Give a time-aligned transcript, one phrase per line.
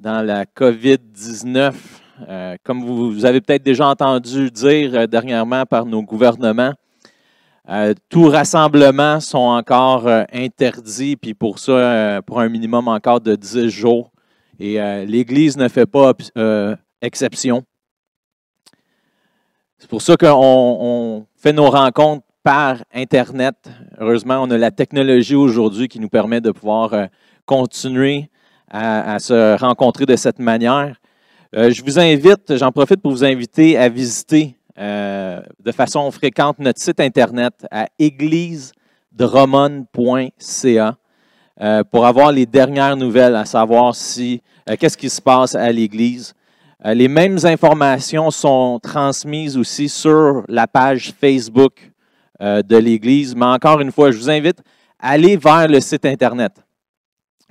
[0.00, 1.74] dans la COVID-19.
[2.28, 6.72] Euh, comme vous, avez peut-être déjà entendu dire euh, dernièrement par nos gouvernements,
[7.68, 13.68] euh, tous rassemblements sont encore interdits, puis pour ça, pour un minimum encore de 10
[13.68, 14.10] jours.
[14.58, 16.12] Et l'Église ne fait pas
[17.00, 17.62] exception.
[19.78, 23.54] C'est pour ça qu'on fait nos rencontres par Internet.
[23.98, 27.08] Heureusement, on a la technologie aujourd'hui qui nous permet de pouvoir
[27.46, 28.28] continuer
[28.70, 30.96] à, se rencontrer de cette manière.
[31.56, 36.58] Euh, je vous invite, j'en profite pour vous inviter à visiter euh, de façon fréquente
[36.60, 40.96] notre site Internet à églisedromone.ca
[41.60, 44.40] euh, pour avoir les dernières nouvelles, à savoir si
[44.78, 46.32] qu'est-ce qui se passe à l'Église.
[46.84, 51.90] les mêmes informations sont transmises aussi sur la page Facebook
[52.40, 54.62] de l'Église, mais encore une fois, je vous invite
[55.00, 56.52] à aller vers le site Internet.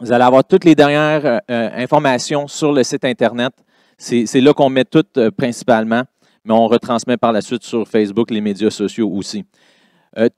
[0.02, 3.52] Vous allez avoir toutes les dernières euh, euh, informations sur le site Internet.
[3.98, 6.04] C'est là qu'on met tout euh, principalement,
[6.46, 9.44] mais on retransmet par la suite sur Facebook, les médias sociaux aussi.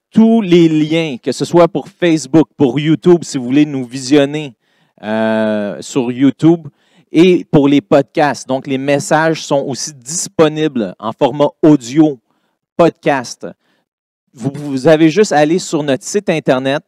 [0.09, 4.55] tous les liens, que ce soit pour Facebook, pour YouTube, si vous voulez nous visionner
[5.79, 6.67] sur YouTube,
[7.11, 8.47] et pour les podcasts.
[8.47, 12.19] Donc, les messages sont aussi disponibles en format audio,
[12.77, 13.47] podcast.
[14.33, 16.83] Vous, vous avez juste à aller sur notre site Internet,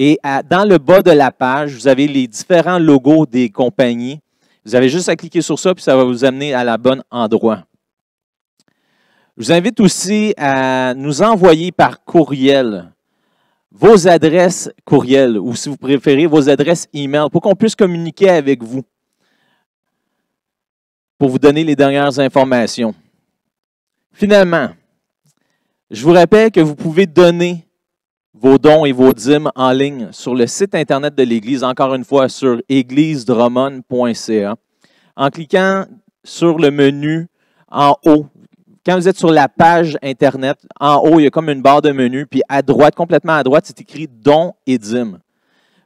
[0.00, 4.20] et dans le bas de la page, vous avez les différents logos des compagnies.
[4.64, 7.02] Vous avez juste à cliquer sur ça, puis ça va vous amener à la bonne
[7.10, 7.64] endroit.
[9.36, 12.92] Je vous invite aussi à nous envoyer par courriel
[13.72, 18.62] vos adresses courriel ou si vous préférez vos adresses email pour qu'on puisse communiquer avec
[18.62, 18.82] vous
[21.18, 22.94] pour vous donner les dernières informations.
[24.12, 24.70] Finalement,
[25.90, 27.67] je vous rappelle que vous pouvez donner
[28.40, 32.04] vos dons et vos dîmes en ligne sur le site Internet de l'Église, encore une
[32.04, 34.54] fois sur églisedromone.ca.
[35.16, 35.84] En cliquant
[36.22, 37.26] sur le menu
[37.68, 38.26] en haut,
[38.86, 41.82] quand vous êtes sur la page Internet, en haut, il y a comme une barre
[41.82, 45.18] de menu, puis à droite, complètement à droite, c'est écrit dons et dîmes.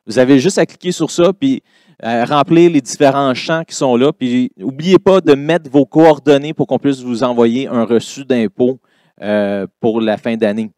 [0.07, 1.63] Vous avez juste à cliquer sur ça, puis
[2.05, 4.13] euh, remplir les différents champs qui sont là.
[4.13, 8.79] Puis n'oubliez pas de mettre vos coordonnées pour qu'on puisse vous envoyer un reçu d'impôt
[9.23, 10.71] euh, pour la fin d'année.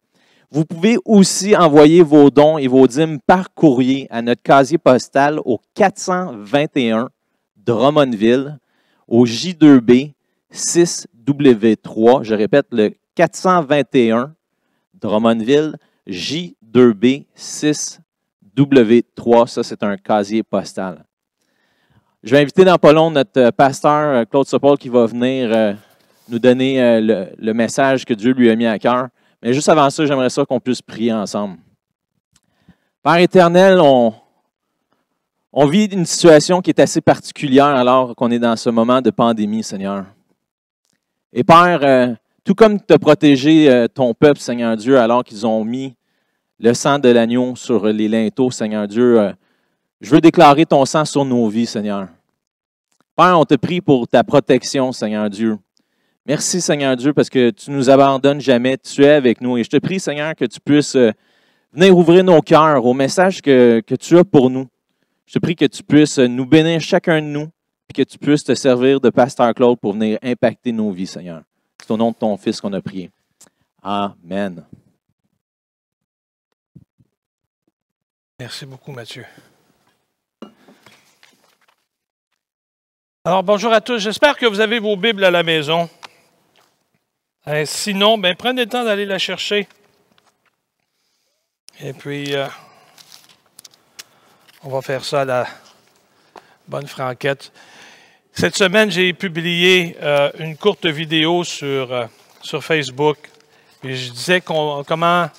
[0.55, 5.37] Vous pouvez aussi envoyer vos dons et vos dîmes par courrier à notre casier postal
[5.43, 7.09] au 421
[7.57, 8.57] Drummondville,
[9.05, 10.13] au J2B
[10.53, 12.23] 6W3.
[12.23, 14.33] Je répète, le 421
[14.93, 15.75] Drummondville,
[16.07, 19.47] J2B 6W3.
[19.47, 21.03] Ça, c'est un casier postal.
[22.23, 25.73] Je vais inviter dans pas long notre pasteur Claude Sopol qui va venir euh,
[26.29, 29.09] nous donner euh, le message que Dieu lui a mis à cœur.
[29.45, 31.57] Mais juste avant ça, j'aimerais ça qu'on puisse prier ensemble.
[33.03, 34.15] Père éternel, on,
[35.67, 39.63] vit une situation qui est assez particulière alors qu'on est dans ce moment de pandémie,
[39.63, 40.05] Seigneur.
[41.31, 45.45] Et Père, euh, tout comme tu as protégé euh, ton peuple, Seigneur Dieu, alors qu'ils
[45.45, 45.95] ont mis
[46.59, 49.31] le sang de l'agneau sur les linteaux, Seigneur Dieu, euh,
[50.01, 52.07] je veux déclarer ton sang sur nos vies, Seigneur.
[53.15, 55.59] Père, on te prie pour ta protection, Seigneur Dieu.
[56.27, 59.57] Merci Seigneur Dieu parce que tu nous abandonnes jamais, tu es avec nous.
[59.57, 61.11] Et je te prie Seigneur que tu puisses euh,
[61.71, 64.67] venir ouvrir nos cœurs au message que, tu as pour nous.
[65.27, 67.47] Je te prie que tu puisses nous bénir chacun de nous,
[67.89, 71.43] et que tu puisses te servir de Pasteur Claude pour venir impacter nos vies, Seigneur.
[71.79, 73.11] C'est au nom de ton Fils qu'on a prié.
[73.83, 74.63] Amen.
[78.39, 79.25] Merci beaucoup, Mathieu.
[83.23, 83.99] Alors, bonjour à tous.
[83.99, 85.87] J'espère que vous avez vos Bibles à la maison.
[87.47, 89.67] Euh, sinon, ben, prenez le temps d'aller la chercher.
[91.79, 92.47] Et puis, euh,
[94.63, 95.47] on va faire ça à la
[96.67, 97.51] bonne franquette.
[98.33, 102.09] Cette semaine, j'ai publié euh, une courte vidéo sur,
[102.61, 103.17] Facebook.
[103.83, 105.29] Je disais comment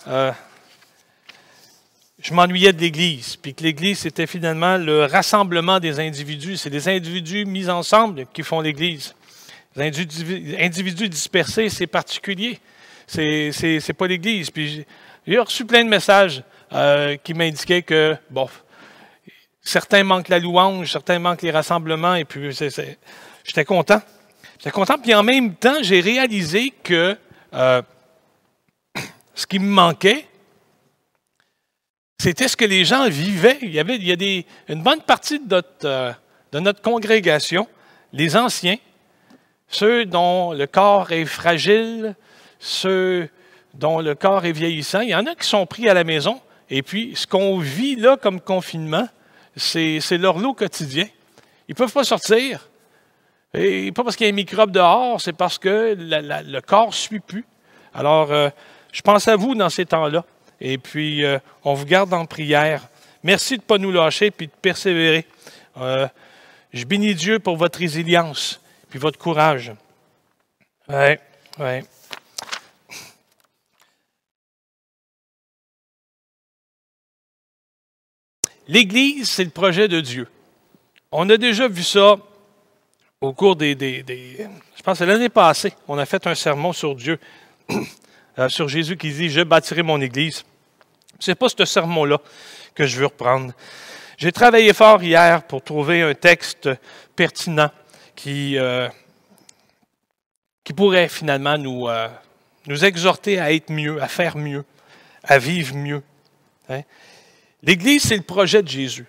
[2.19, 6.57] je m'ennuyais de l'Église, puis que l'Église, c'était finalement le rassemblement des individus.
[6.57, 9.15] C'est des individus mis ensemble qui font l'Église.
[9.79, 12.59] Individus dispersés, c'est particulier.
[13.07, 14.51] C'est, c'est, pas l'Église.
[14.51, 14.85] Puis
[15.27, 16.43] j'ai reçu plein de messages
[16.73, 18.49] euh, qui m'indiquaient que, bon,
[19.61, 24.01] certains manquent la louange, certains manquent les rassemblements, et puis j'étais content.
[24.59, 27.17] J'étais content, puis en même temps, j'ai réalisé que
[27.55, 27.83] euh,
[29.35, 30.27] ce qui me manquait,
[32.19, 33.59] c'était ce que les gens vivaient.
[33.63, 36.13] Il y avait il y a des, une bonne partie de notre, euh,
[36.53, 37.69] de notre congrégation,
[38.13, 38.79] les anciens,
[39.69, 42.15] ceux dont le corps est fragile,
[42.59, 43.29] ceux
[43.75, 45.01] dont le corps est vieillissant.
[45.01, 46.41] Il y en a qui sont pris à la maison.
[46.71, 49.09] Et puis, ce qu'on vit là comme confinement,
[49.57, 51.07] c'est leur lot quotidien.
[51.69, 52.69] Ils ne peuvent pas sortir.
[53.55, 56.93] Et pas parce qu'il y a un microbe dehors, c'est parce que le corps ne
[56.93, 57.45] suit plus.
[57.95, 58.51] Alors, euh,
[58.93, 60.25] je pense à vous dans ces temps-là.
[60.61, 62.89] Et puis, euh, on vous garde en prière.
[63.23, 65.27] Merci de ne pas nous lâcher et de persévérer.
[65.79, 66.07] Euh,
[66.73, 69.73] je bénis Dieu pour votre résilience puis votre courage.
[70.89, 71.17] Oui,
[71.59, 71.81] oui.
[78.69, 80.29] L'Église, c'est le projet de Dieu.
[81.13, 82.17] On a déjà vu ça
[83.21, 83.77] au cours des,
[84.77, 87.19] je pense que l'année passée, on a fait un sermon sur Dieu,
[88.39, 90.45] euh, sur Jésus qui dit, je bâtirai mon Église.
[91.19, 92.19] Ce n'est pas ce sermon-là
[92.75, 93.53] que je veux reprendre.
[94.19, 96.69] J'ai travaillé fort hier pour trouver un texte
[97.15, 97.71] pertinent
[98.17, 98.89] qui, euh,
[100.65, 102.09] qui pourrait finalement nous, euh,
[102.67, 104.65] nous exhorter à être mieux, à faire mieux,
[105.23, 106.03] à vivre mieux.
[106.69, 106.81] Hein.
[107.63, 109.07] L'Église, c'est le projet de Jésus.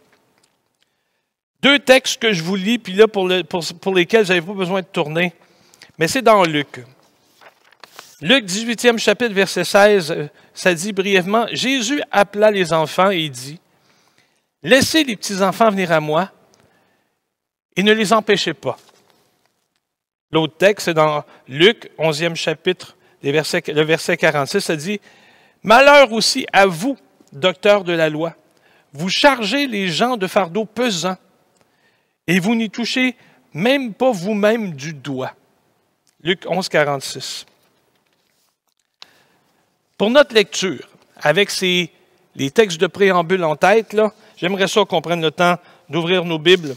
[1.62, 3.28] Deux textes que je vous lis, puis là, pour,
[3.82, 5.34] pour, lesquels vous n'avez pas besoin de tourner,
[5.98, 6.84] mais c'est dans Luc.
[8.22, 13.60] Luc 18e chapitre, verset 16, euh, ça dit brièvement, Jésus appela les enfants et dit,
[14.64, 16.32] Laissez les petits-enfants venir à moi
[17.76, 18.78] et ne les empêchez pas.
[20.32, 25.00] L'autre texte, c'est dans Luc 11e chapitre, le verset 46, ça dit,
[25.64, 26.98] Malheur aussi à vous,
[27.32, 28.36] docteurs de la loi,
[28.94, 31.18] vous chargez les gens de fardeaux pesants
[32.28, 33.16] et vous n'y touchez
[33.54, 35.34] même pas vous-même du doigt.
[36.24, 37.46] Luc 11, 46.
[39.98, 41.92] Pour notre lecture, avec ces,
[42.36, 43.96] les textes de préambule en tête,
[44.36, 45.58] j'aimerais ça qu'on prenne le temps
[45.90, 46.76] d'ouvrir nos Bibles.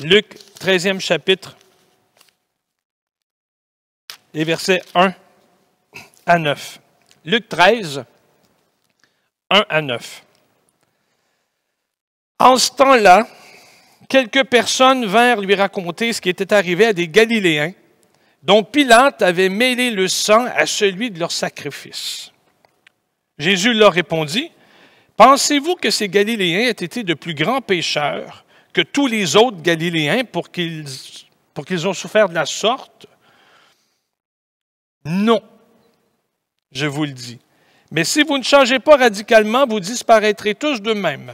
[0.00, 1.56] Luc 13e chapitre,
[4.34, 5.14] les versets 1
[6.26, 6.80] à 9.
[7.24, 8.04] Luc 13,
[9.48, 10.22] 1 à 9.
[12.40, 13.26] En ce temps-là,
[14.08, 17.72] quelques personnes vinrent lui raconter ce qui était arrivé à des Galiléens,
[18.42, 22.32] dont Pilate avait mêlé le sang à celui de leur sacrifice.
[23.38, 24.50] Jésus leur répondit,
[25.16, 30.24] Pensez-vous que ces Galiléens aient été de plus grands pécheurs que tous les autres Galiléens
[30.24, 30.86] pour qu'ils,
[31.54, 33.06] pour qu'ils ont souffert de la sorte?
[35.04, 35.42] Non,
[36.72, 37.38] je vous le dis.
[37.90, 41.32] Mais si vous ne changez pas radicalement, vous disparaîtrez tous de même.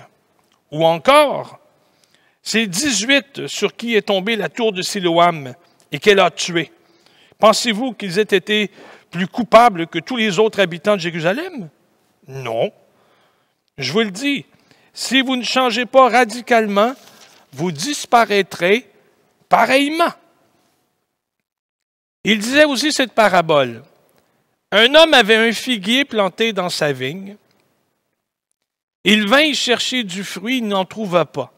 [0.70, 1.58] Ou encore,
[2.42, 5.54] ces 18 sur qui est tombée la tour de Siloam
[5.92, 6.70] et qu'elle a tué,
[7.38, 8.70] pensez-vous qu'ils aient été
[9.10, 11.68] plus coupables que tous les autres habitants de Jérusalem?
[12.26, 12.72] Non.
[13.78, 14.46] Je vous le dis,
[14.92, 16.94] si vous ne changez pas radicalement,
[17.52, 18.88] vous disparaîtrez
[19.48, 20.12] pareillement.
[22.24, 23.82] Il disait aussi cette parabole.
[24.72, 27.36] Un homme avait un figuier planté dans sa vigne.
[29.04, 31.52] Il vint y chercher du fruit, il n'en trouva pas.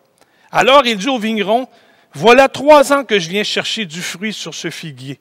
[0.52, 1.68] Alors il dit au vigneron,
[2.14, 5.18] voilà trois ans que je viens chercher du fruit sur ce figuier,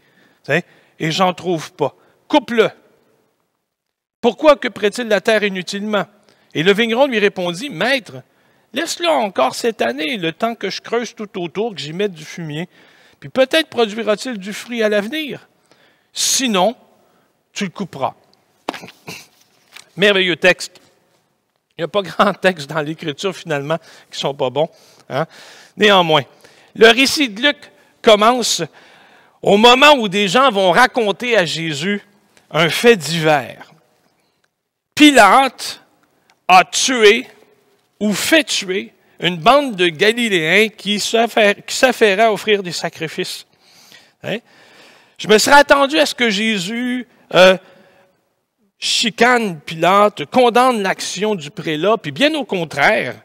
[1.00, 1.96] et j'en trouve pas.
[2.28, 2.70] Coupe-le.
[4.20, 6.06] Pourquoi occuperait-il la terre inutilement?
[6.54, 8.22] Et le vigneron lui répondit, Maître,
[8.74, 12.26] laisse-le encore cette année, le temps que je creuse tout autour, que j'y mette du
[12.26, 12.70] fumier,
[13.22, 15.48] puis peut-être produira-t-il du fruit à l'avenir.
[16.12, 16.76] Sinon,
[17.54, 18.16] tu le couperas.
[19.96, 20.82] Merveilleux texte.
[21.78, 23.78] Il n'y a pas grand texte dans l'Écriture, finalement,
[24.10, 24.68] qui ne sont pas bons.
[25.08, 25.28] Hein.
[25.78, 26.24] Néanmoins,
[26.76, 27.58] le récit de Luc
[28.02, 28.64] commence
[29.40, 32.02] au moment où des gens vont raconter à Jésus
[32.50, 33.72] un fait divers.
[34.96, 35.80] Pilate
[36.48, 37.28] a tué
[38.00, 43.46] ou fait tuer une bande de Galiléens qui s'affairaient à offrir des sacrifices.
[44.24, 44.40] Hein?
[45.18, 47.56] Je me serais attendu à ce que Jésus euh,
[48.80, 53.22] chicane Pilate, condamne l'action du prélat, puis bien au contraire,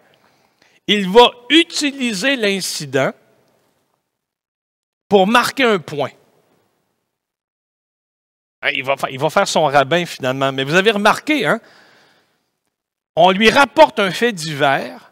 [0.87, 3.12] il va utiliser l'incident
[5.09, 6.11] pour marquer un point.
[8.61, 10.53] Hein, il va, il va, faire son rabbin finalement.
[10.53, 11.61] Mais vous avez remarqué, hein?
[13.17, 15.05] On lui rapporte un fait divers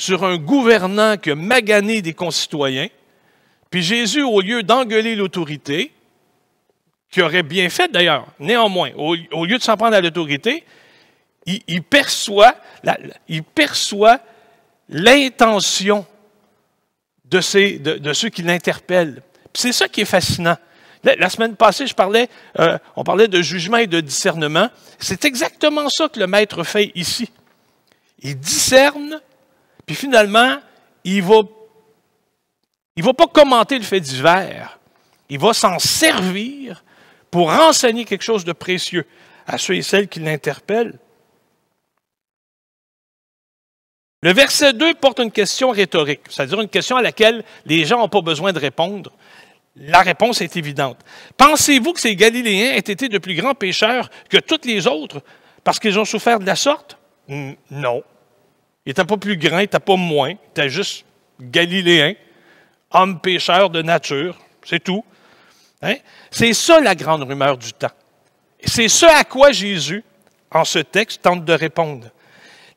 [0.00, 2.88] sur un gouvernant qui a magané des concitoyens.
[3.70, 5.92] Puis Jésus, au lieu d'engueuler l'autorité,
[7.10, 8.26] qui aurait bien fait d'ailleurs.
[8.38, 9.14] Néanmoins, au,
[9.44, 10.64] lieu de s'en prendre à l'autorité,
[11.46, 12.54] il, perçoit
[14.88, 16.06] l'intention
[17.24, 19.22] de, ceux qui l'interpellent.
[19.52, 20.56] C'est ça qui est fascinant.
[21.02, 22.28] La, semaine passée, je parlais,
[22.58, 24.68] euh, on parlait de jugement et de discernement.
[24.98, 27.30] C'est exactement ça que le maître fait ici.
[28.22, 29.20] Il discerne,
[29.90, 30.56] puis finalement,
[31.02, 31.40] il va,
[32.94, 34.78] il va pas commenter le fait divers.
[35.28, 36.84] Il va s'en servir
[37.28, 39.04] pour enseigner quelque chose de précieux
[39.48, 40.96] à ceux et celles qui l'interpellent.
[44.22, 48.08] Le verset 2 porte une question rhétorique, c'est-à-dire une question à laquelle les gens n'ont
[48.08, 49.10] pas besoin de répondre.
[49.74, 50.98] La réponse est évidente.
[51.36, 55.20] Pensez-vous que ces Galiléens aient été de plus grands pécheurs que tous les autres
[55.64, 56.96] parce qu'ils ont souffert de la sorte?
[57.28, 58.04] Non.
[58.86, 60.30] Ils n'étaient pas plus grands, ils n'étaient pas moins.
[60.30, 61.04] Ils étaient juste
[61.40, 62.14] Galiléens,
[62.90, 64.38] hommes pécheurs de nature.
[64.64, 65.04] C'est tout.
[65.82, 65.96] Hein?
[66.30, 67.90] C'est ça la grande rumeur du temps.
[68.64, 70.04] C'est ce à quoi Jésus,
[70.50, 72.08] en ce texte, tente de répondre.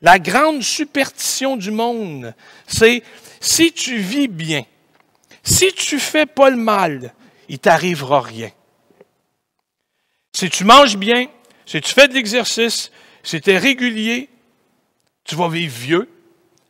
[0.00, 2.34] La grande superstition du monde,
[2.66, 3.02] c'est
[3.40, 4.64] si tu vis bien,
[5.42, 7.12] si tu fais pas le mal,
[7.48, 8.50] il t'arrivera rien.
[10.32, 11.26] Si tu manges bien,
[11.66, 12.90] si tu fais de l'exercice,
[13.22, 14.28] si tu es régulier,
[15.24, 16.10] tu vas vivre vieux,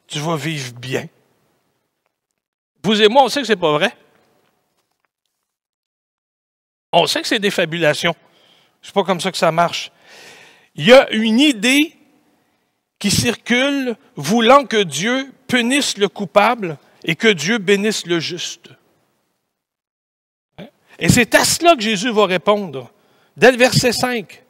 [0.07, 1.09] tu vas vivre bien.
[2.83, 3.97] Vous et moi, on sait que ce n'est pas vrai.
[6.93, 8.15] On sait que c'est des fabulations.
[8.81, 9.91] Ce n'est pas comme ça que ça marche.
[10.77, 11.97] Il y a une idée
[12.99, 18.71] qui circule voulant que Dieu punisse le coupable et que Dieu bénisse le juste.
[20.99, 22.93] Et c'est à cela que Jésus va répondre,
[23.37, 24.44] dès le verset 5.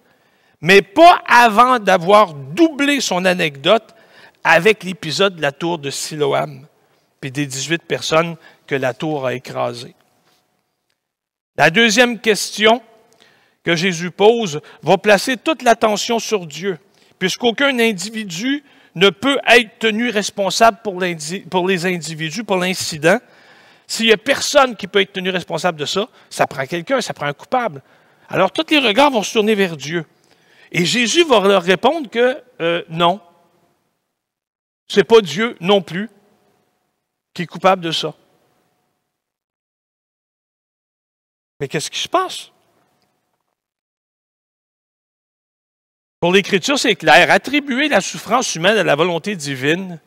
[0.60, 3.94] Mais pas avant d'avoir doublé son anecdote
[4.42, 6.66] avec l'épisode de la tour de Siloam,
[7.20, 9.94] puis des 18 personnes que la tour a écrasées.
[11.56, 12.82] La deuxième question
[13.62, 16.78] que Jésus pose va placer toute l'attention sur Dieu
[17.18, 18.62] puisqu'aucun individu
[18.94, 23.18] ne peut être tenu responsable pour, les individus, pour l'incident.
[23.86, 27.12] S'il n'y a personne qui peut être tenu responsable de ça, ça prend quelqu'un, ça
[27.12, 27.82] prend un coupable.
[28.28, 30.04] Alors tous les regards vont se tourner vers Dieu.
[30.76, 33.20] Et Jésus va leur répondre que euh, non,
[34.88, 36.10] ce n'est pas Dieu non plus
[37.32, 38.12] qui est coupable de ça.
[41.60, 42.50] Mais qu'est-ce qui se passe?
[46.18, 47.30] Pour l'Écriture, c'est clair.
[47.30, 50.00] Attribuer la souffrance humaine à la volonté divine,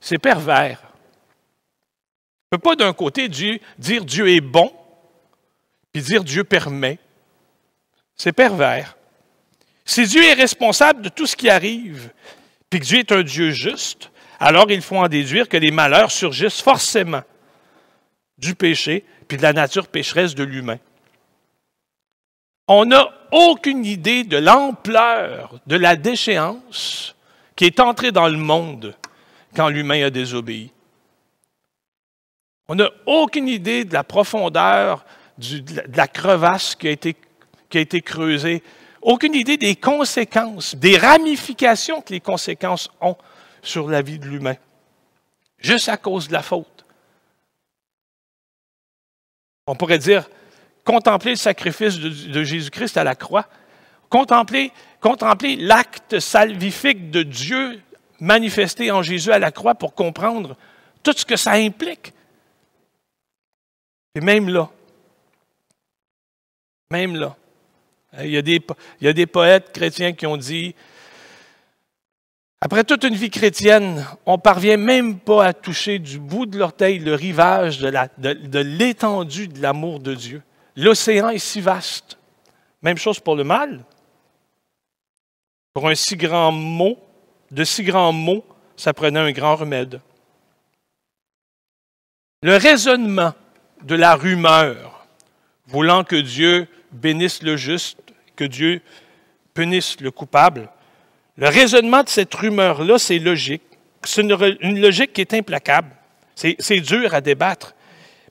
[0.00, 0.82] c'est pervers.
[2.50, 4.74] On ne peut pas d'un côté dire Dieu est bon,
[5.92, 6.98] puis dire Dieu permet.
[8.16, 8.96] C'est pervers.
[9.90, 12.12] Si Dieu est responsable de tout ce qui arrive,
[12.70, 16.12] puis que Dieu est un Dieu juste, alors il faut en déduire que les malheurs
[16.12, 17.22] surgissent forcément
[18.38, 20.78] du péché, puis de la nature pécheresse de l'humain.
[22.68, 27.16] On n'a aucune idée de l'ampleur de la déchéance
[27.56, 28.94] qui est entrée dans le monde
[29.56, 30.70] quand l'humain a désobéi.
[32.68, 35.04] On n'a aucune idée de la profondeur
[35.36, 37.16] de la crevasse qui a, été,
[37.68, 38.62] qui a été creusée,
[39.02, 43.16] aucune idée des conséquences, des ramifications que les conséquences ont
[43.62, 44.56] sur la vie de l'humain,
[45.58, 46.84] juste à cause de la faute.
[49.66, 50.28] On pourrait dire,
[50.84, 53.46] contempler le sacrifice de, Jésus-Christ à la croix,
[54.08, 57.80] contempler, contempler l'acte salvifique de Dieu
[58.18, 60.56] manifesté en Jésus à la croix pour comprendre
[61.02, 62.12] tout ce que ça implique.
[64.14, 64.68] Et même là,
[66.90, 67.36] même là,
[68.18, 68.60] il y, a des,
[69.00, 70.74] il y a des poètes chrétiens qui ont dit
[72.62, 76.58] après toute une vie chrétienne, on ne parvient même pas à toucher du bout de
[76.58, 80.42] l'orteil le rivage de l'étendue de l'amour de Dieu.
[80.76, 82.18] L'océan est si vaste.
[82.82, 83.82] Même chose pour le mal.
[85.72, 86.98] Pour un si grand mot,
[87.50, 88.44] de si grands mots,
[88.76, 90.00] ça prenait un grand remède.
[92.42, 93.32] Le raisonnement
[93.82, 95.06] de la rumeur,
[95.66, 97.98] voulant que Dieu bénisse le juste,
[98.36, 98.80] que Dieu
[99.54, 100.68] punisse le coupable,
[101.36, 103.62] le raisonnement de cette rumeur-là, c'est logique.
[104.04, 105.90] C'est une, logique qui est implacable.
[106.34, 107.74] C'est dur à débattre.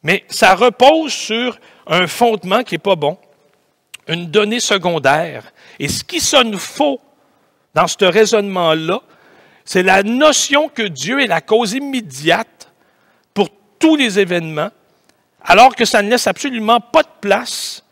[0.04, 3.18] Mais ça repose sur un fondement qui n'est pas bon,
[4.08, 5.52] une donnée secondaire.
[5.80, 7.02] Et ce qui sonne faux
[7.74, 9.02] dans ce raisonnement-là,
[9.66, 12.72] c'est la notion que Dieu est la cause immédiate
[13.34, 14.72] pour tous les événements,
[15.44, 17.84] alors que ça ne laisse absolument pas de place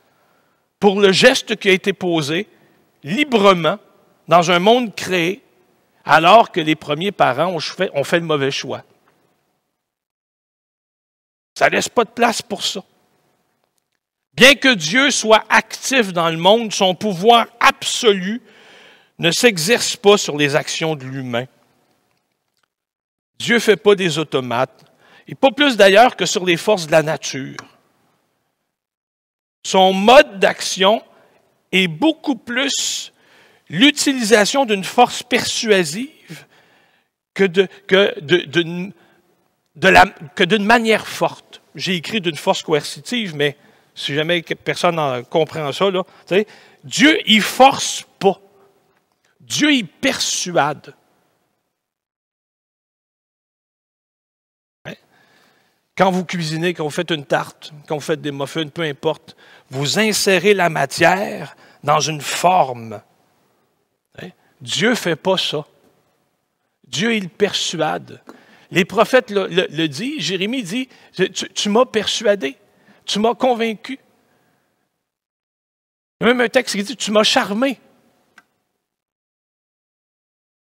[0.79, 2.48] pour le geste qui a été posé
[3.03, 3.79] librement
[4.27, 5.41] dans un monde créé,
[6.05, 8.84] alors que les premiers parents ont fait, ont le mauvais choix.
[11.57, 12.84] Ça ne laisse pas de place pour ça.
[14.34, 18.41] Bien que Dieu soit actif dans le monde, son pouvoir absolu
[19.17, 21.46] ne s'exerce pas sur les actions de l'humain.
[23.39, 24.86] Dieu ne fait pas des automates,
[25.27, 27.57] et pas plus d'ailleurs que sur les forces de la nature.
[29.67, 31.03] Son mode d'action
[31.74, 33.12] est beaucoup plus
[33.67, 36.45] l'utilisation d'une force persuasive
[37.33, 37.47] que
[38.53, 38.93] d'une
[40.63, 41.62] manière forte.
[41.75, 43.57] J'ai écrit d'une force coercitive, mais
[43.93, 46.03] si jamais personne comprend ça, là,
[46.86, 48.39] Dieu, il force pas.
[49.41, 50.95] Dieu, il persuade.
[55.97, 59.36] Quand vous cuisinez, quand vous faites une tarte, quand vous faites des muffins, peu importe,
[59.69, 63.01] vous insérez la matière dans une forme.
[64.21, 64.29] Hein?
[64.62, 65.65] Dieu ne fait pas ça.
[66.88, 68.21] Dieu, il persuade.
[68.71, 70.89] Les prophètes le, disent, Jérémie dit,
[71.53, 72.57] tu, m'as persuadé,
[73.05, 74.00] tu m'as convaincu.
[76.21, 77.79] Même un texte qui dit, tu m'as charmé.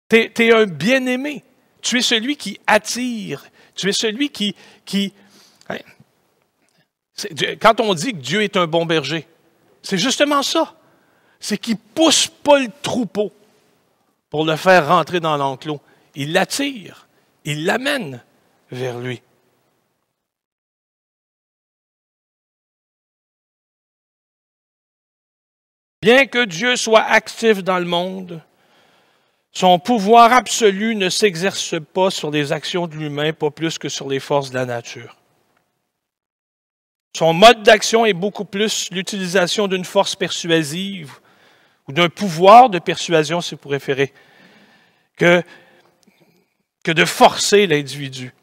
[0.10, 1.44] Tu es, un bien-aimé.
[1.82, 3.46] Tu es celui qui attire.
[3.76, 4.56] Tu es celui qui...
[4.86, 5.14] qui
[5.70, 5.78] hein,
[7.62, 9.28] quand on dit que Dieu est un bon berger,
[9.82, 10.76] c'est justement ça.
[11.40, 13.32] C'est qu'il ne pousse pas le troupeau
[14.30, 15.80] pour le faire rentrer dans l'enclos.
[16.16, 17.08] Il l'attire
[17.46, 18.24] il l'amène
[18.72, 19.22] vers lui.
[26.02, 28.42] Bien que Dieu soit actif dans le monde,
[29.52, 34.08] son pouvoir absolu ne s'exerce pas sur les actions de l'humain, pas plus que sur
[34.08, 35.19] les forces de la nature.
[37.16, 41.14] Son mode d'action est beaucoup plus l'utilisation d'une force persuasive
[41.88, 44.14] ou d'un pouvoir de persuasion, si vous préférez,
[45.18, 45.44] que
[46.86, 48.34] de forcer l'individu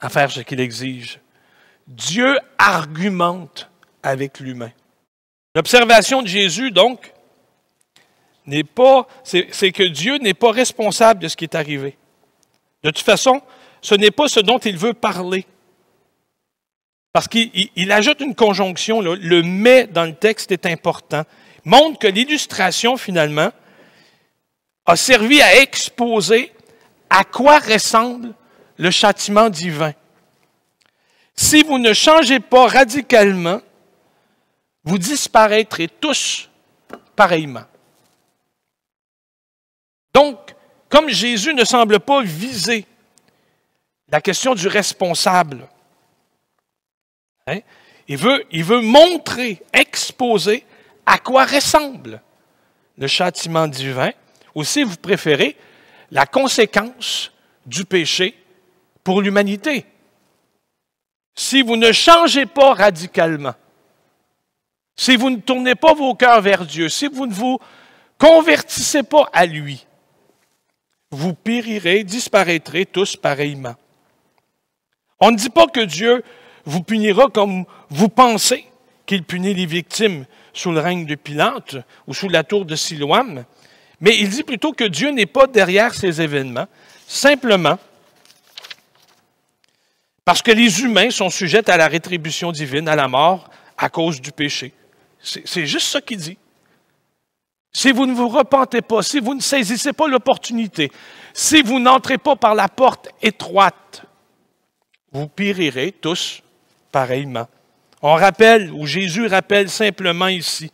[0.00, 1.20] à faire ce qu'il exige.
[1.86, 3.70] Dieu argumente
[4.02, 4.72] avec l'humain.
[5.54, 7.12] L'observation de Jésus, donc,
[8.46, 11.96] n'est pas, c'est que Dieu n'est pas responsable de ce qui est arrivé.
[12.82, 13.42] De toute façon,
[13.82, 15.46] ce n'est pas ce dont il veut parler.
[17.12, 21.24] Parce qu'il ajoute une conjonction, le mais dans le texte est important,
[21.64, 23.50] montre que l'illustration, finalement,
[24.86, 26.52] a servi à exposer
[27.08, 28.32] à quoi ressemble
[28.76, 29.92] le châtiment divin.
[31.34, 33.60] Si vous ne changez pas radicalement,
[34.84, 36.48] vous disparaîtrez tous
[37.16, 37.64] pareillement.
[40.14, 40.38] Donc,
[40.88, 42.86] comme Jésus ne semble pas viser
[44.08, 45.68] la question du responsable,
[47.50, 47.60] hein,
[48.08, 50.64] il, veut, il veut montrer, exposer
[51.06, 52.22] à quoi ressemble
[52.98, 54.10] le châtiment divin,
[54.54, 55.56] ou si vous préférez,
[56.10, 57.32] la conséquence
[57.66, 58.36] du péché
[59.02, 59.86] pour l'humanité.
[61.34, 63.54] Si vous ne changez pas radicalement,
[64.96, 67.58] si vous ne tournez pas vos cœurs vers Dieu, si vous ne vous
[68.18, 69.86] convertissez pas à lui,
[71.10, 73.74] vous périrez, disparaîtrez tous pareillement.
[75.18, 76.22] On ne dit pas que Dieu
[76.64, 78.66] vous punira comme vous pensez
[79.06, 83.44] qu'il punit les victimes sous le règne de Pilate ou sous la tour de Siloam,
[84.00, 86.66] mais il dit plutôt que Dieu n'est pas derrière ces événements,
[87.06, 87.78] simplement
[90.24, 94.20] parce que les humains sont sujets à la rétribution divine, à la mort, à cause
[94.20, 94.72] du péché.
[95.20, 96.38] C'est juste ça qu'il dit.
[97.72, 100.90] Si vous ne vous repentez pas, si vous ne saisissez pas l'opportunité,
[101.32, 104.02] si vous n'entrez pas par la porte étroite,
[105.12, 106.42] vous périrez tous
[106.90, 107.48] pareillement.
[108.02, 110.70] On rappelle, ou Jésus rappelle simplement ici,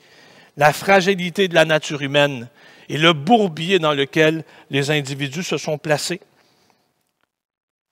[0.57, 2.49] la fragilité de la nature humaine
[2.89, 6.21] et le bourbier dans lequel les individus se sont placés.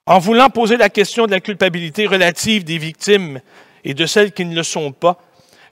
[0.05, 3.41] En voulant poser la question de la culpabilité relative des victimes
[3.83, 5.19] et de celles qui ne le sont pas,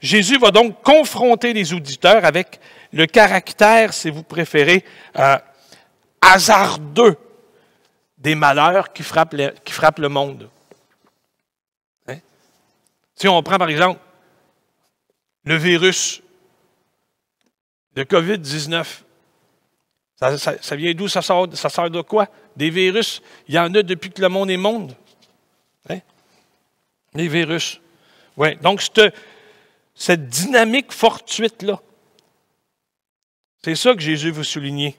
[0.01, 2.59] Jésus va donc confronter les auditeurs avec
[2.91, 4.83] le caractère, si vous préférez,
[5.17, 5.37] euh,
[6.21, 7.17] hasardeux
[8.17, 10.49] des malheurs qui frappent le, qui frappent le monde.
[13.15, 13.99] Si on prend par exemple
[15.45, 16.21] le virus,
[17.95, 19.03] le COVID-19,
[20.15, 21.07] ça, vient d'où?
[21.07, 22.27] Ça sort, ça sort de quoi?
[22.55, 23.21] Des virus?
[23.47, 24.95] Il y en a depuis que le monde est monde.
[25.89, 25.99] Hein?
[27.13, 27.81] Virus.
[28.37, 28.55] Oui.
[28.57, 28.81] Donc,
[29.93, 31.79] cette dynamique fortuite-là,
[33.63, 34.97] c'est ça que Jésus veut souligner.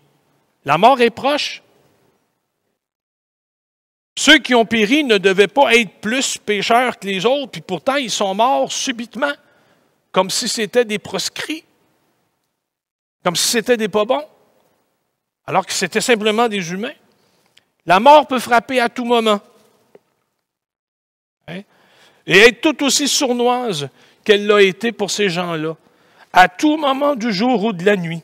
[0.65, 1.63] La mort est proche.
[4.17, 7.97] Ceux qui ont péri ne devaient pas être plus pécheurs que les autres, puis pourtant
[7.97, 9.33] ils sont morts subitement,
[10.13, 11.65] comme si c'était des proscrits,
[13.25, 14.25] comme si c'était des pas bons
[15.47, 16.95] alors que c'était simplement des humains.
[17.87, 19.41] La mort peut frapper à tout moment.
[21.49, 21.61] Hein?
[22.27, 23.89] Et être tout aussi sournoise
[24.25, 25.77] qu'elle l'a été pour ces gens-là.
[26.33, 28.23] À tout moment du jour ou de la nuit,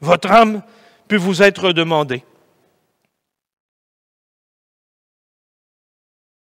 [0.00, 0.62] votre âme
[1.08, 2.22] peut vous être demandée.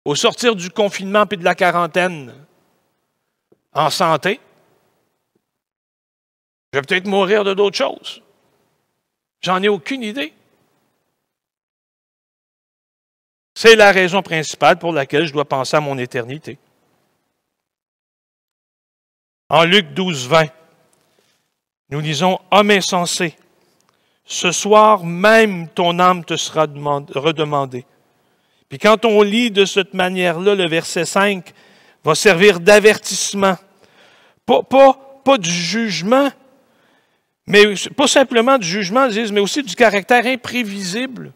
[0.07, 2.33] Au sortir du confinement et de la quarantaine,
[3.73, 4.39] en santé,
[6.71, 8.21] je vais peut-être mourir de d'autres choses.
[9.41, 10.33] J'en ai aucune idée.
[13.53, 16.57] C'est la raison principale pour laquelle je dois penser à mon éternité.
[19.49, 20.45] En Luc 12, 20,
[21.89, 23.35] nous lisons Homme insensé,
[24.23, 27.85] ce soir même ton âme te sera redemandée.
[28.69, 31.53] Puis quand on lit de cette manière-là, le verset 5
[32.03, 33.57] va servir d'avertissement.
[34.45, 36.29] Pas, pas, pas du jugement,
[37.45, 41.31] mais pas simplement du jugement, mais aussi du caractère imprévisible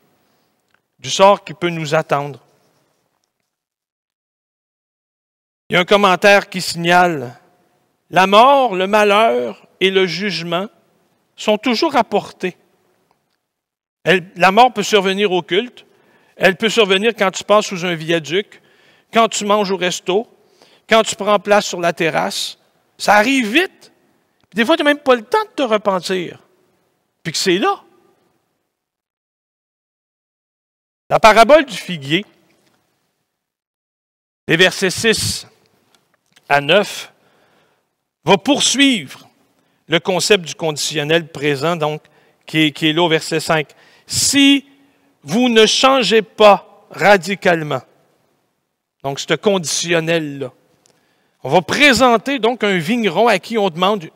[0.99, 2.39] du sort qui peut nous attendre.
[5.69, 7.39] Il y a un commentaire qui signale
[8.09, 10.67] la mort, le malheur et le jugement
[11.37, 12.57] sont toujours apportés.
[14.05, 15.85] la mort peut survenir au culte,
[16.35, 18.61] elle peut survenir quand tu passes sous un viaduc,
[19.13, 20.27] quand tu manges au resto,
[20.89, 22.57] quand tu prends place sur la terrasse.
[22.97, 23.91] Ça arrive vite.
[24.53, 26.39] Des fois, tu n'as même pas le temps de te repentir.
[27.23, 27.81] Puis que c'est là.
[31.09, 32.25] La parabole du figuier,
[34.47, 35.47] les versets 6
[36.47, 37.11] à 9,
[38.23, 39.27] va poursuivre
[39.87, 42.01] le concept du conditionnel présent, donc,
[42.45, 43.67] qui est, qui là au verset 5.
[44.07, 44.65] Si
[45.23, 47.81] vous ne changez pas radicalement,
[49.03, 50.51] donc ce conditionnel-là,
[51.43, 54.09] on va présenter donc un vigneron à qui on demande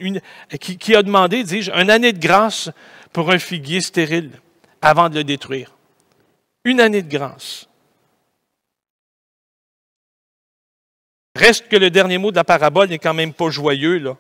[0.60, 2.70] qui, a demandé, dis-je, une année de grâce
[3.12, 4.32] pour un figuier stérile
[4.82, 5.76] avant de le détruire.
[6.64, 7.68] Une année de grâce.
[11.36, 14.16] Reste que le dernier mot de la parabole n'est quand même pas joyeux.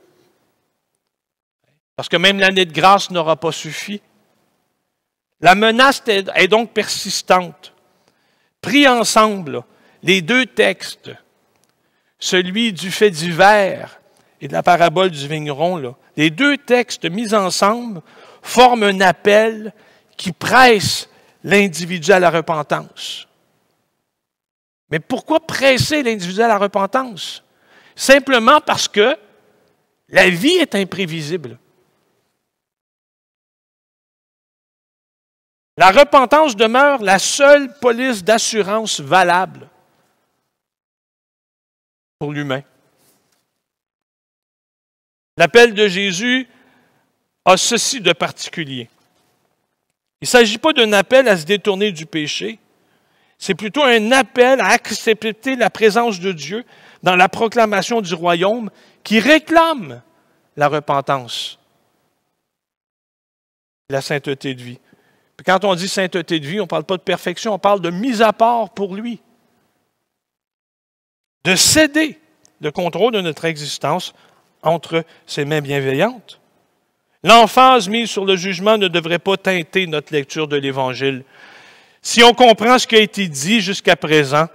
[1.95, 4.01] Parce que même l'année de grâce n'aura pas suffi.
[5.45, 7.71] La menace est donc persistante.
[8.61, 9.61] Pris ensemble,
[10.01, 11.11] les deux textes,
[12.17, 14.01] celui du fait divers
[14.41, 18.01] et de la parabole du vigneron, les deux textes mis ensemble
[18.41, 19.71] forment un appel
[20.17, 21.07] qui presse
[21.43, 23.27] l'individu à la repentance.
[24.89, 27.43] Mais pourquoi presser l'individu à la repentance?
[27.95, 29.15] Simplement parce que
[30.09, 31.59] la vie est imprévisible.
[35.77, 39.69] La repentance demeure la seule police d'assurance valable
[42.17, 42.63] pour l'humain.
[45.37, 46.47] L'appel de Jésus
[47.43, 48.89] a ceci de particulier.
[50.21, 52.57] Il ne s'agit pas d'un appel à se détourner du péché,
[53.37, 56.63] c'est plutôt un appel à accepter la présence de Dieu
[57.03, 58.71] dans la proclamation du royaume
[59.03, 60.01] qui réclame
[60.55, 61.59] la repentance,
[63.89, 64.79] la sainteté de vie.
[65.43, 67.89] Quand on dit sainteté de vie, on ne parle pas de perfection, on parle de
[67.89, 69.19] mise à part pour lui.
[71.43, 72.19] De céder
[72.61, 74.13] le contrôle de notre existence
[74.63, 76.39] entre ses mains bienveillantes.
[77.23, 81.23] L'emphase mise sur le jugement ne devrait pas teinter notre lecture de l'Évangile.
[82.01, 84.47] Si on comprend ce qui a été dit jusqu'à présent,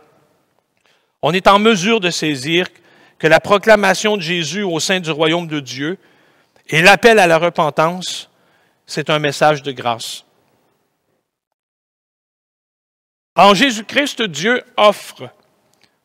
[1.23, 2.67] on est en mesure de saisir
[3.19, 5.99] que la proclamation de Jésus au sein du royaume de Dieu
[6.69, 8.31] et l'appel à la repentance,
[8.87, 10.25] c'est un message de grâce.
[13.37, 15.31] En Jésus-Christ, Dieu offre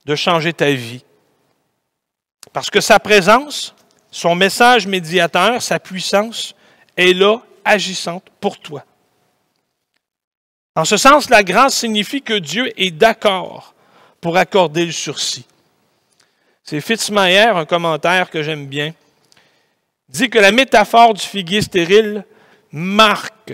[0.06, 1.04] de changer ta vie.
[2.54, 3.76] Parce que sa présence,
[4.12, 6.56] son message médiateur, sa puissance
[6.96, 8.86] est là, agissante pour toi.
[10.76, 13.74] En ce sens, la grâce signifie que Dieu est d'accord
[14.22, 15.46] pour accorder le sursis.
[16.64, 18.94] C'est Fitzmayer, un commentaire que j'aime bien,
[20.10, 22.26] dit que la métaphore du figuier stérile
[22.72, 23.54] marque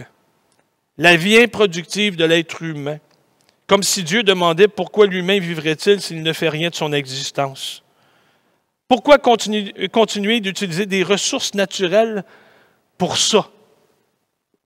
[0.97, 2.99] la vie improductive de l'être humain,
[3.71, 7.83] comme si Dieu demandait pourquoi l'humain vivrait-il s'il ne fait rien de son existence.
[8.89, 12.25] Pourquoi continuer, d'utiliser des ressources naturelles
[12.97, 13.49] pour ça,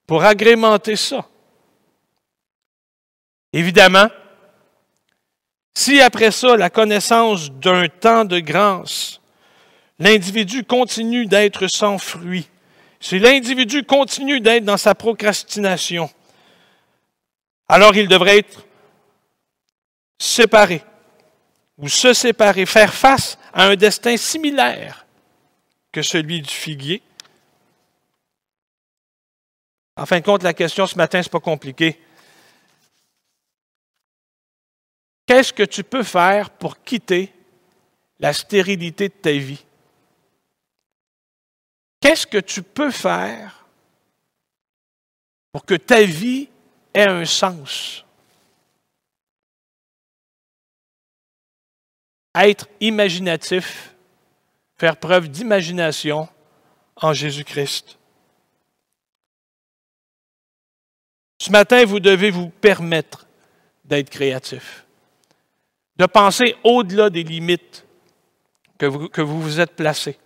[0.08, 1.30] pour agrémenter ça?
[3.54, 4.08] Évidemment,
[5.76, 9.22] si après ça, la connaissance d'un temps de grâce,
[10.00, 12.50] l'individu continue d'être sans fruit,
[13.00, 16.10] si l'individu continue d'être dans sa procrastination,
[17.68, 18.65] alors il devrait être
[20.18, 20.84] séparé
[21.78, 25.06] ou se séparer, faire face à un destin similaire
[25.92, 27.02] que celui du figuier.
[29.98, 32.00] En fin de compte, la question ce matin, ce n'est pas compliqué.
[35.26, 37.34] Qu'est-ce que tu peux faire pour quitter
[38.20, 39.66] la stérilité de ta vie?
[42.00, 43.66] Qu'est-ce que tu peux faire
[45.52, 46.50] pour que ta vie
[46.94, 48.05] ait un sens?
[52.36, 53.96] Être imaginatif,
[54.78, 56.28] faire preuve d'imagination
[56.98, 57.98] en Jésus-Christ.
[61.40, 63.28] Ce matin, vous devez vous permettre
[63.84, 64.86] d'être créatif,
[65.98, 67.86] de penser au-delà des limites
[68.78, 70.18] que vous, vous êtes placées.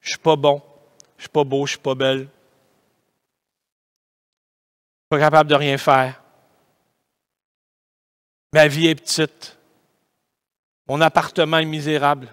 [0.00, 0.62] Je ne suis pas bon,
[1.16, 2.18] je ne suis pas beau, je ne suis pas belle.
[2.18, 2.30] Je ne suis
[5.08, 6.22] pas capable de rien faire.
[8.52, 9.53] Ma vie est petite.
[10.86, 12.28] Mon appartement est misérable.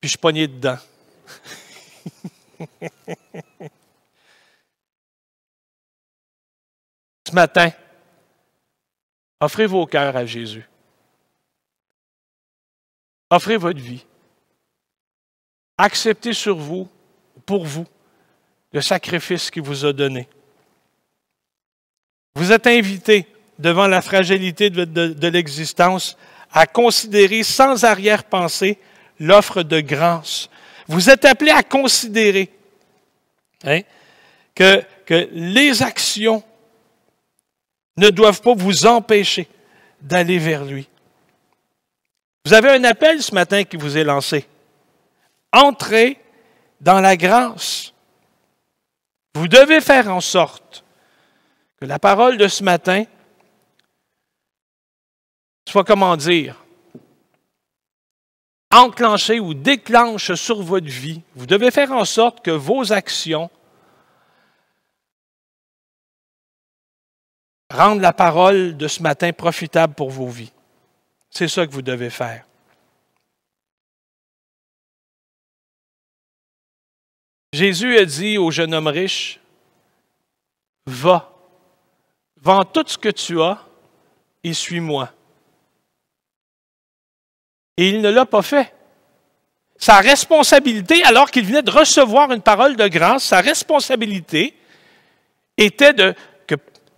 [0.00, 0.78] Puis je suis dedans.
[7.26, 7.70] Ce matin,
[9.40, 10.68] offrez vos cœurs à Jésus.
[13.30, 14.04] Offrez votre vie.
[15.78, 16.88] Acceptez sur vous,
[17.46, 17.86] pour vous,
[18.72, 20.28] le sacrifice qu'il vous a donné.
[22.34, 23.26] Vous êtes invité,
[23.58, 26.16] devant la fragilité de, l'existence,
[26.52, 28.78] à considérer sans arrière-pensée
[29.18, 30.48] l'offre de grâce.
[30.88, 32.50] Vous êtes appelé à considérer
[33.64, 33.80] hein,
[34.54, 36.42] que, que les actions
[37.96, 39.48] ne doivent pas vous empêcher
[40.00, 40.88] d'aller vers lui.
[42.44, 44.46] Vous avez un appel ce matin qui vous est lancé.
[45.52, 46.18] Entrez
[46.80, 47.92] dans la grâce.
[49.34, 50.84] Vous devez faire en sorte
[51.78, 53.04] que la parole de ce matin
[55.70, 56.56] soit, comment dire,
[58.72, 61.22] enclenchée ou déclenche sur votre vie.
[61.36, 63.50] Vous devez faire en sorte que vos actions
[67.72, 70.52] rendent la parole de ce matin profitable pour vos vies.
[71.30, 72.44] C'est ça que vous devez faire.
[77.52, 79.38] Jésus a dit au jeune homme riche,
[80.86, 81.32] va,
[82.40, 83.64] vends tout ce que tu as
[84.42, 85.12] et suis-moi.
[87.80, 88.74] Et il ne l'a pas fait.
[89.78, 94.54] Sa responsabilité, alors qu'il venait de recevoir une parole de grâce, sa responsabilité
[95.56, 95.94] était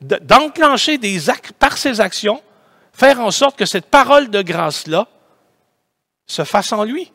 [0.01, 2.43] d'enclencher des actes par ses actions,
[2.93, 5.07] faire en sorte que cette parole de grâce-là
[6.27, 7.13] se fasse en lui.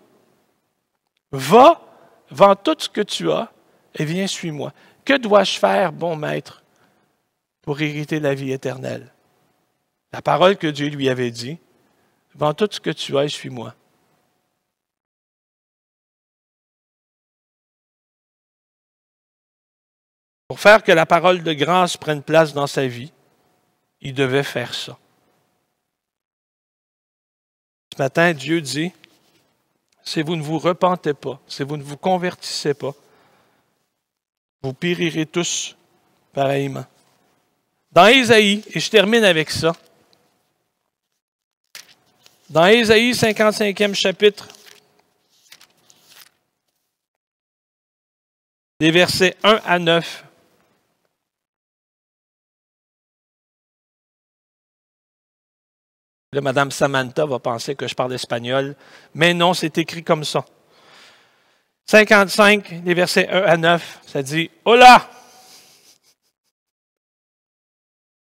[1.33, 1.81] Va,
[2.31, 3.51] vends tout ce que tu as
[3.95, 4.71] et viens, suis-moi.
[5.03, 6.63] Que dois-je faire, bon maître,
[7.63, 9.11] pour hériter la vie éternelle?
[10.13, 11.59] La parole que Dieu lui avait dit,
[12.37, 13.73] vends tout ce que tu as et suis-moi.
[20.47, 23.11] Pour faire que la parole de grâce prenne place dans sa vie,
[23.99, 24.97] il devait faire ça.
[27.93, 28.93] Ce matin, Dieu dit,
[30.03, 32.93] si vous ne vous repentez pas, si vous ne vous convertissez pas,
[34.61, 35.75] vous périrez tous
[36.31, 36.85] pareillement.
[37.91, 39.73] Dans Ésaïe, et je termine avec ça,
[42.49, 44.47] dans Ésaïe 55e chapitre,
[48.79, 50.23] les versets 1 à 9,
[56.33, 58.75] Là, Madame Samantha va penser que je parle espagnol,
[59.13, 60.43] mais non, c'est écrit comme ça.
[61.85, 65.09] 55, les versets 1 à 9, ça dit Hola!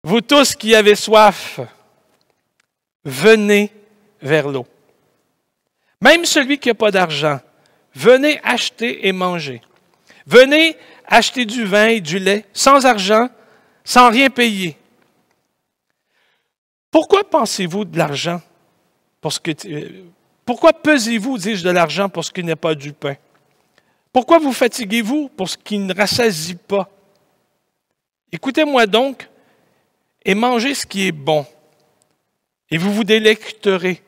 [0.05, 1.59] Vous tous qui avez soif,
[3.05, 3.73] venez
[4.27, 4.67] vers l'eau.
[6.01, 7.41] Même celui qui n'a pas d'argent,
[7.95, 9.63] venez acheter et manger.
[10.27, 13.29] Venez acheter du vin et du lait sans argent,
[13.85, 14.77] sans rien payer.
[16.91, 18.41] Pourquoi pensez-vous de l'argent?
[19.67, 20.05] Euh,
[20.45, 23.17] pourquoi pesez-vous, dis-je, de l'argent pour ce qui n'est pas du pain?
[24.13, 26.89] Pourquoi vous fatiguez-vous pour ce qui ne rassasie pas?
[28.33, 29.29] Écoutez-moi donc
[30.25, 31.47] et mangez ce qui est bon,
[32.71, 34.03] et vous vous délecterez.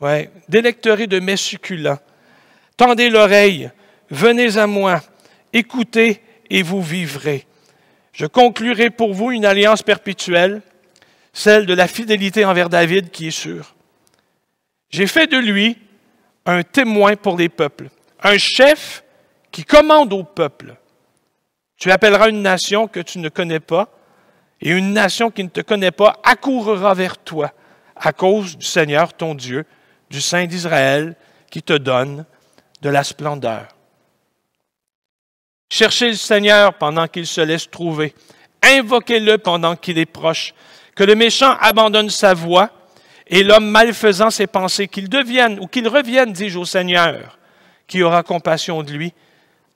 [0.00, 1.98] Ouais, délecterez de mes succulents.
[2.76, 3.70] Tendez l'oreille,
[4.10, 5.02] venez à moi,
[5.52, 7.46] écoutez et vous vivrez.
[8.12, 10.62] Je conclurai pour vous une alliance perpétuelle
[11.32, 13.74] celle de la fidélité envers David qui est sûre.
[14.90, 15.78] J'ai fait de lui
[16.46, 17.88] un témoin pour les peuples,
[18.22, 19.04] un chef
[19.50, 20.76] qui commande au peuple.
[21.76, 23.88] Tu appelleras une nation que tu ne connais pas,
[24.60, 27.52] et une nation qui ne te connaît pas accourra vers toi
[27.96, 29.64] à cause du Seigneur ton Dieu,
[30.10, 31.16] du Saint d'Israël,
[31.50, 32.24] qui te donne
[32.82, 33.68] de la splendeur.
[35.68, 38.14] Cherchez le Seigneur pendant qu'il se laisse trouver.
[38.62, 40.52] Invoquez-le pendant qu'il est proche
[40.94, 42.70] que le méchant abandonne sa voie
[43.26, 47.38] et l'homme malfaisant ses pensées, qu'il devienne ou qu'il revienne, dis-je au Seigneur,
[47.86, 49.14] qui aura compassion de lui,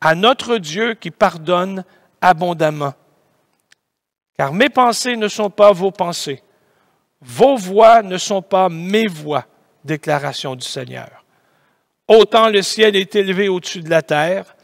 [0.01, 1.85] à notre Dieu qui pardonne
[2.21, 2.95] abondamment.
[4.37, 6.43] Car mes pensées ne sont pas vos pensées,
[7.21, 9.47] vos voix ne sont pas mes voix,
[9.85, 11.25] déclaration du Seigneur.
[12.09, 14.55] Autant le ciel est élevé au-dessus de la terre,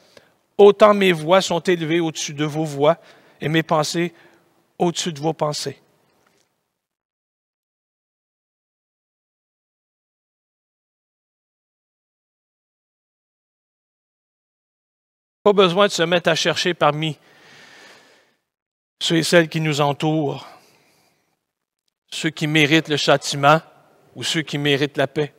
[0.59, 2.99] autant mes voix sont élevées au-dessus de vos voix
[3.41, 4.13] et mes pensées
[4.79, 5.81] au-dessus de vos pensées.
[15.43, 17.17] Pas besoin de se mettre à chercher parmi
[19.03, 20.47] ceux et celles qui nous entourent.
[22.13, 23.61] ceux qui méritent le châtiment
[24.15, 25.35] ou ceux qui méritent la paix?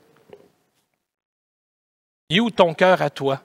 [2.29, 3.43] Et où ton cœur à toi?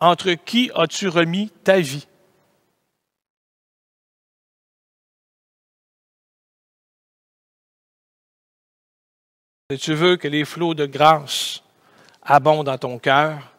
[0.00, 2.06] Entre qui as-tu remis ta vie?
[9.70, 11.62] Si tu veux que les flots de grâce
[12.22, 13.52] abondent dans ton cœur,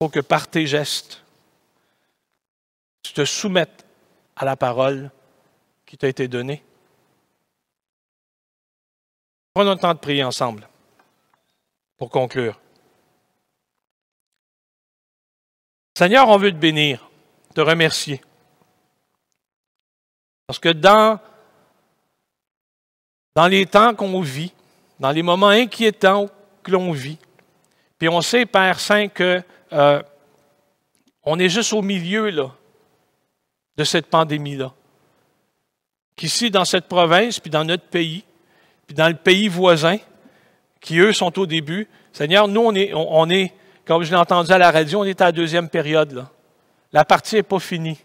[0.00, 1.22] il faut que par tes gestes,
[3.02, 3.86] tu te soumettes
[4.36, 5.10] à la parole
[5.86, 6.62] qui t'a été donnée.
[9.54, 10.68] Prenons le temps de prier ensemble
[11.96, 12.58] pour conclure.
[15.96, 17.08] Seigneur, on veut te bénir,
[17.54, 18.20] te remercier.
[20.48, 21.20] Parce que dans,
[23.36, 24.52] dans les temps qu'on vit,
[24.98, 26.28] dans les moments inquiétants
[26.64, 27.18] que l'on vit,
[27.96, 29.40] puis on sait, Père Saint, que
[29.72, 30.02] euh,
[31.22, 32.32] on est juste au milieu
[33.76, 34.74] de cette pandémie-là.
[36.16, 38.24] Qu'ici, dans cette province, puis dans notre pays,
[38.86, 39.98] puis dans le pays voisin,
[40.80, 43.52] qui eux sont au début, Seigneur, nous, on est, on est
[43.86, 46.26] comme je l'ai entendu à la radio, on est à la deuxième période.
[46.92, 47.98] La partie n'est pas finie.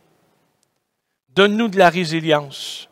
[1.36, 2.90] Donne-nous de la résilience.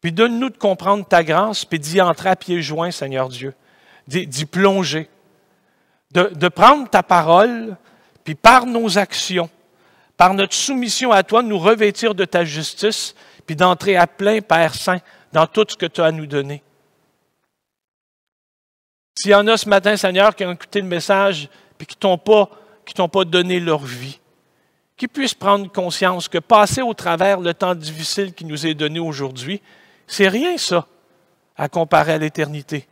[0.00, 3.54] Puis donne-nous de comprendre ta grâce, puis d'y entrer à pieds joints, Seigneur Dieu.
[4.08, 5.08] D'y plonger.
[6.12, 7.76] De, de, prendre ta parole,
[8.24, 9.50] puis par nos actions,
[10.16, 14.74] par notre soumission à toi, nous revêtir de ta justice, puis d'entrer à plein, Père
[14.74, 15.00] Saint,
[15.32, 16.62] dans tout ce que tu as à nous donner.
[19.26, 22.94] S'il y en a ce matin, Seigneur, qui ont écouté le message, puis qui qui
[22.94, 24.20] t'ont pas donné leur vie.
[24.96, 29.00] Qu'ils puissent prendre conscience que passer au travers le temps difficile qui nous est donné
[29.00, 29.60] aujourd'hui,
[30.06, 30.86] c'est rien ça
[31.56, 32.86] à comparer à l'éternité.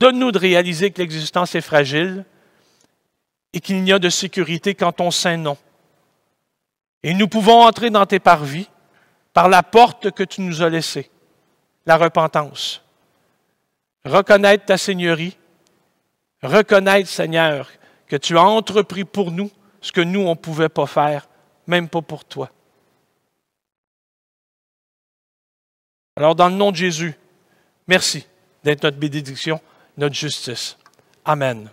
[0.00, 2.24] Donne-nous de réaliser que l'existence est fragile
[3.52, 5.56] et qu'il n'y a de sécurité qu'en ton saint nom.
[7.04, 8.68] Et nous pouvons entrer dans tes parvis
[9.32, 11.08] par la porte que tu nous as laissée,
[11.86, 12.82] la repentance.
[14.04, 15.36] Reconnaître ta Seigneurie
[16.42, 17.70] Reconnaître, Seigneur,
[18.06, 21.28] que tu as entrepris pour nous ce que nous, on ne pouvait pas faire,
[21.66, 22.50] même pas pour toi.
[26.16, 27.14] Alors, dans le nom de Jésus,
[27.86, 28.26] merci
[28.64, 29.60] d'être notre bénédiction,
[29.96, 30.76] notre justice.
[31.24, 31.70] Amen.